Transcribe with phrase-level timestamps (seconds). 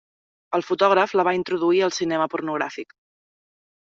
[0.57, 2.97] El fotògraf la va introduir al cinema pornogràfic.